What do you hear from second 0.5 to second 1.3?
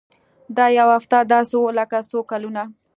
دا يوه هفته